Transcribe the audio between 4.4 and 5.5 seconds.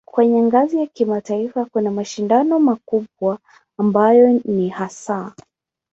ni hasa